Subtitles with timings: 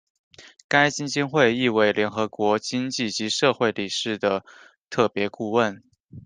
[0.67, 4.43] 该基金会亦为联合国经济及社会理事会的
[4.89, 5.83] 特别顾问。